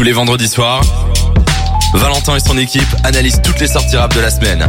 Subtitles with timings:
[0.00, 0.80] Tous les vendredis soirs,
[1.94, 4.66] Valentin et son équipe analysent toutes les sorties rap de la semaine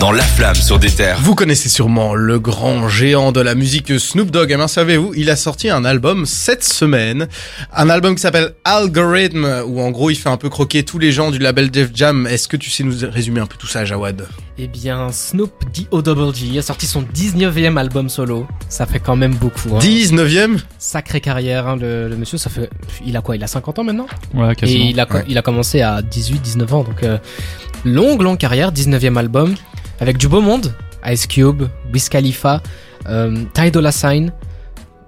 [0.00, 1.18] dans La Flamme sur des terres.
[1.22, 4.50] Vous connaissez sûrement le grand géant de la musique Snoop Dogg.
[4.52, 7.26] Eh bien, savez-vous, il a sorti un album cette semaine.
[7.74, 11.10] Un album qui s'appelle Algorithm, où en gros, il fait un peu croquer tous les
[11.10, 12.26] gens du label Def Jam.
[12.26, 14.26] Est-ce que tu sais nous résumer un peu tout ça, Jawad?
[14.58, 16.58] Eh bien, Snoop D.O.G.
[16.58, 18.46] a sorti son 19e album solo.
[18.68, 19.74] Ça fait quand même beaucoup.
[19.76, 19.78] Hein.
[19.80, 22.38] 19e Sacrée carrière, hein, le, le monsieur.
[22.38, 22.68] Ça fait,
[23.06, 24.06] il a quoi Il a 50 ans maintenant?
[24.34, 24.84] Ouais, Et quasiment.
[24.90, 25.24] il a, Ouais.
[25.28, 26.84] il a commencé à 18, 19 ans.
[26.84, 27.18] Donc, euh,
[27.84, 29.54] longue, longue carrière, 19e album.
[30.00, 30.72] Avec du beau monde.
[31.06, 32.62] Ice Cube, Wiz Khalifa,
[33.08, 34.32] euh, Ty Dolla Sign.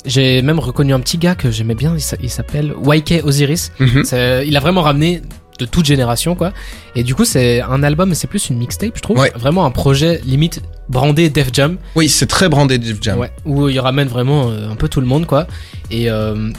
[0.06, 1.94] J'ai même reconnu un petit gars que j'aimais bien.
[1.94, 3.70] Il s'a- il s'appelle YK Osiris.
[3.78, 4.02] Mhm.
[4.46, 5.20] Il a vraiment ramené
[5.58, 6.52] de toute génération, quoi.
[6.96, 9.18] Et du coup, c'est un album, mais c'est plus une mixtape, je trouve.
[9.18, 9.30] Ouais.
[9.36, 11.76] Vraiment un projet limite brandé Def Jam.
[11.96, 13.18] Oui, c'est très brandé Def Jam.
[13.18, 15.46] Ouais, où il ramène vraiment euh, un peu tout le monde, quoi.
[15.90, 16.50] Et euh,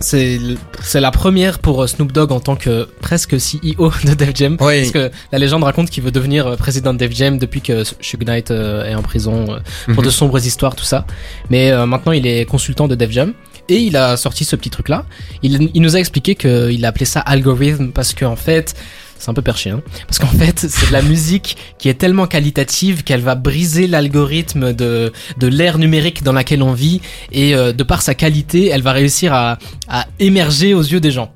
[0.00, 0.38] c'est
[0.82, 4.56] c'est la première pour euh, Snoop Dogg en tant que presque CEO de Def Jam.
[4.60, 4.80] Ouais.
[4.80, 7.84] Parce que la légende raconte qu'il veut devenir euh, président de Def Jam depuis que
[7.84, 9.46] Suge Knight euh, est en prison
[9.86, 10.04] pour Mhm.
[10.04, 11.06] de sombres histoires, tout ça.
[11.50, 13.32] Mais euh, maintenant, il est consultant de Def Jam.
[13.68, 15.04] Et il a sorti ce petit truc-là.
[15.44, 18.74] Il, il nous a expliqué qu'il a appelé ça algorithme parce qu'en fait,
[19.20, 19.82] c'est un peu perché, hein.
[20.08, 24.72] Parce qu'en fait, c'est de la musique qui est tellement qualitative qu'elle va briser l'algorithme
[24.72, 27.00] de, de l'ère numérique dans laquelle on vit.
[27.30, 31.10] Et euh, de par sa qualité, elle va réussir à, à émerger aux yeux des
[31.10, 31.32] gens.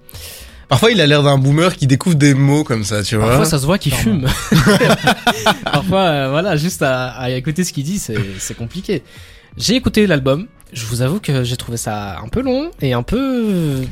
[0.68, 3.27] Parfois, il a l'air d'un boomer qui découvre des mots comme ça, tu vois.
[3.27, 4.27] Parfois, ça se voit qu'il fume.
[5.64, 9.02] Parfois, euh, voilà, juste à, à écouter ce qu'il dit, c'est c'est compliqué.
[9.56, 10.46] J'ai écouté l'album.
[10.72, 13.82] Je vous avoue que j'ai trouvé ça un peu long et un peu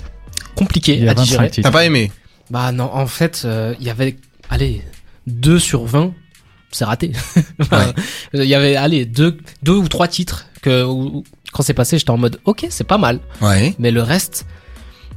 [0.56, 1.44] compliqué à digérer.
[1.44, 1.68] 25 titres.
[1.68, 2.10] T'as pas aimé?
[2.52, 4.16] Bah non, en fait, euh, il y avait,
[4.50, 4.82] allez,
[5.26, 6.12] 2 sur 20,
[6.70, 7.12] c'est raté.
[8.34, 12.10] Il y avait, allez, deux, deux ou trois titres que où- quand c'est passé, j'étais
[12.10, 13.74] en mode, ok, c'est pas mal, Ouais.
[13.78, 14.46] mais le reste,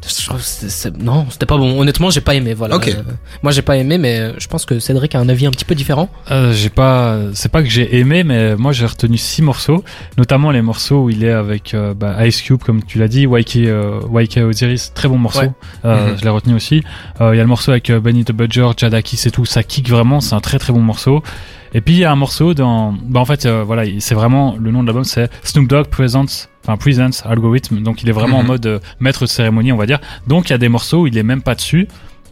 [0.08, 1.80] je trouve que c'est- c'est- non, c'était pas bon.
[1.80, 2.54] Honnêtement, j'ai pas aimé.
[2.54, 2.76] Voilà.
[2.76, 2.88] Ok.
[2.90, 3.02] Euh,
[3.44, 5.76] moi, j'ai pas aimé, mais je pense que Cédric a un avis un petit peu
[5.76, 6.10] différent.
[6.32, 9.84] Euh, j'ai pas, c'est pas que j'ai aimé, mais moi j'ai retenu six morceaux,
[10.18, 13.24] notamment les morceaux où il est avec euh, bah, Ice Cube, comme tu l'as dit,
[13.24, 15.52] YK, euh, YK Osiris, très bon morceau, Ouais.
[15.86, 16.18] euh, Mhm.
[16.20, 16.84] je l'ai retenu aussi.
[17.22, 19.64] Euh, Il y a le morceau avec euh, Benny the Butcher, Jadakis et tout, ça
[19.64, 21.22] kick vraiment, c'est un très très bon morceau.
[21.74, 24.56] Et puis il y a un morceau dans, bah en fait euh, voilà, c'est vraiment
[24.58, 28.40] le nom de l'album, c'est Snoop Dogg Presents, enfin Presents Algorithm, donc il est vraiment
[28.40, 28.46] Mhm.
[28.46, 30.00] en mode euh, maître de cérémonie, on va dire.
[30.28, 31.88] Donc il y a des morceaux où il est même pas dessus.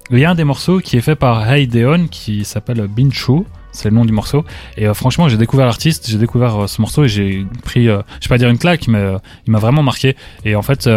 [0.09, 3.45] Il y a un des morceaux qui est fait par Hey Deon qui s'appelle Bincho.
[3.71, 4.43] C'est le nom du morceau.
[4.77, 8.01] Et euh, franchement, j'ai découvert l'artiste, j'ai découvert euh, ce morceau et j'ai pris, euh,
[8.21, 9.03] je vais pas dire une claque, mais
[9.47, 10.15] il m'a vraiment marqué.
[10.45, 10.87] Et en fait,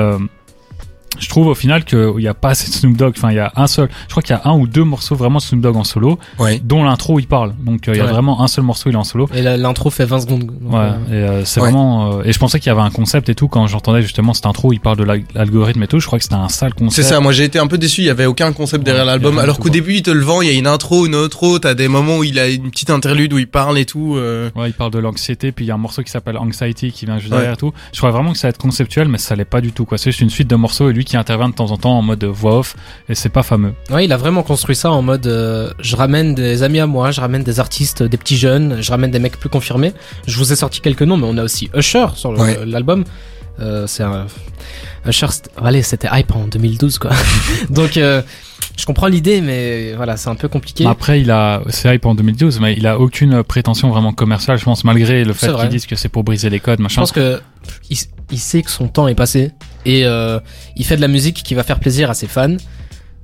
[1.19, 3.15] je trouve au final qu'il n'y a pas assez de Snoop Dogg.
[3.17, 5.15] Enfin, il y a un seul, je crois qu'il y a un ou deux morceaux
[5.15, 6.61] vraiment de Snoop Dogg en solo, Ouais.
[6.63, 7.55] dont l'intro où il parle.
[7.65, 8.11] Donc euh, il y a Ouais.
[8.13, 9.29] vraiment un seul morceau, il est en solo.
[9.35, 10.45] Et l'intro fait 20 secondes.
[10.47, 11.67] Donc, Ouais, euh, et euh, c'est Ouais.
[11.71, 12.19] vraiment.
[12.19, 14.47] euh, et je pensais qu'il y avait un concept et tout quand j'entendais justement cette
[14.47, 16.01] intro où il parle de l'al- l'algorithme et tout.
[16.01, 17.09] Je crois que c'était un sale C'est concept.
[17.09, 19.59] ça, moi j'ai été un peu déçu, il y avait aucun concept derrière l'album, alors
[19.59, 21.89] qu'au début il te le vend, il y a une intro, une outro, t'as des
[21.89, 24.17] moments où il a une petite interlude où il parle et tout.
[24.17, 24.51] euh.
[24.57, 27.07] Ouais, il parle de l'anxiété, puis il y a un morceau qui s'appelle Anxiety qui
[27.07, 27.39] vient juste Ouais.
[27.39, 27.73] derrière et tout.
[27.93, 29.99] Je crois vraiment que ça va être conceptuel, mais ça l'est pas du tout, quoi.
[29.99, 32.03] C'est juste une suite de morceaux et lui qui intervient de temps en temps en
[32.03, 32.77] mode voix off,
[33.09, 33.73] et c'est pas fameux.
[33.91, 37.11] Ouais, il a vraiment construit ça en mode euh, je ramène des amis à moi,
[37.13, 39.95] je ramène des artistes, des petits jeunes, je ramène des mecs plus confirmés.
[40.27, 42.59] Je vous ai sorti quelques noms, mais on a aussi Usher sur Ouais.
[42.67, 43.05] l'album.
[43.59, 44.27] Euh, c'est un
[45.09, 47.11] Usher, c'était- allez, c'était hype en 2012 quoi.
[47.71, 48.21] Donc euh,
[48.77, 50.85] je comprends l'idée, mais voilà, c'est un peu compliqué.
[50.85, 54.65] Après, il a, c'est hype en 2012, mais il a aucune prétention vraiment commerciale, je
[54.65, 57.01] pense, malgré le fait qu'ils disent que c'est pour briser les codes, Je machin.
[57.01, 57.41] pense que
[57.89, 57.97] il,
[58.31, 59.53] il sait que son temps est passé
[59.87, 60.41] et euh,
[60.75, 62.57] il fait de la musique qui va faire plaisir à ses fans.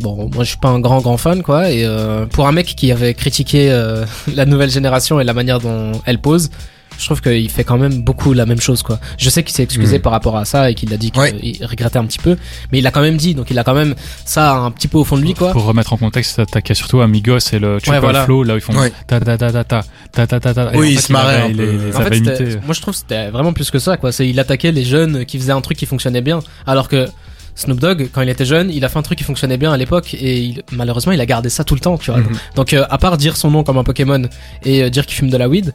[0.00, 2.66] Bon, moi je suis pas un grand grand fan quoi et euh, pour un mec
[2.66, 6.50] qui avait critiqué euh, la nouvelle génération et la manière dont elle pose,
[6.98, 8.98] je trouve qu'il fait quand même beaucoup la même chose quoi.
[9.18, 10.02] Je sais qu'il s'est excusé Mhm.
[10.02, 11.34] par rapport à ça et qu'il a dit qu'il Ouais.
[11.42, 12.36] il regrettait un petit peu,
[12.70, 13.94] mais il a quand même dit donc il a quand même
[14.24, 15.52] ça un petit peu au fond de lui quoi.
[15.52, 18.24] Pour remettre en contexte, ça attaquait surtout à Migos et le triple voilà.
[18.24, 18.92] flow, là où ils font Ouais.
[19.06, 19.82] ta ta ta ta ta
[20.12, 20.70] ta ta ta ta.
[20.74, 21.62] Oui, en il se marrait avait- un il peu.
[21.64, 24.12] les- les En fait, moi je trouve que c'était vraiment plus que ça quoi.
[24.12, 27.08] C'est il attaquait les jeunes qui faisaient un truc qui fonctionnait bien, alors que
[27.54, 29.76] Snoop Dogg quand il était jeune, il a fait un truc qui fonctionnait bien à
[29.76, 32.20] l'époque et il- malheureusement il a gardé ça tout le temps, tu vois.
[32.20, 32.28] Mhm.
[32.56, 34.22] Donc euh, à part dire son nom comme un Pokémon
[34.64, 35.74] et euh, dire qu'il fume de la weed,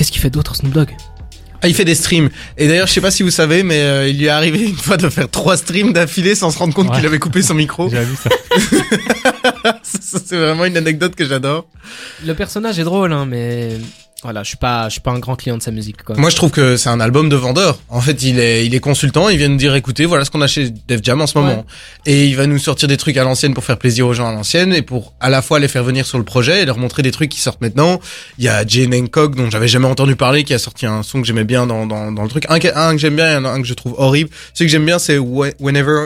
[0.00, 0.96] qu'est-ce qu'il fait d'autre Snoop Dogg?
[1.60, 2.30] Ah, il fait des streams.
[2.56, 4.74] Et d'ailleurs, je sais pas si vous savez, mais euh, il lui est arrivé une
[4.78, 6.96] fois de faire trois streams d'affilée sans se rendre compte Ouais.
[6.96, 7.86] qu'il avait coupé son micro.
[7.90, 8.30] J'ai vu ça.
[9.82, 11.66] Ça, C'est vraiment une anecdote que j'adore.
[12.24, 13.76] Le personnage est drôle hein, mais
[14.22, 16.16] voilà, je suis pas je suis pas un grand client de sa musique quoi.
[16.16, 17.78] Moi, je trouve que c'est un album de vendeur.
[17.88, 19.28] En fait, il est, il est consultant.
[19.28, 21.64] Il vient nous dire, écoutez, voilà ce qu'on a chez Def Jam en ce moment.
[22.06, 24.32] Et il va nous sortir des trucs à l'ancienne pour faire plaisir aux gens à
[24.32, 27.02] l'ancienne et pour à la fois les faire venir sur le projet et leur montrer
[27.02, 28.00] des trucs qui sortent maintenant.
[28.38, 31.20] Il y a Jane Hancock, dont j'avais jamais entendu parler, qui a sorti un son
[31.20, 32.44] que j'aimais bien dans, dans, dans le truc.
[32.48, 34.30] Un, que- un que j'aime bien et un, un que je trouve horrible.
[34.54, 35.98] Celui que j'aime bien, c'est Whe- Whenever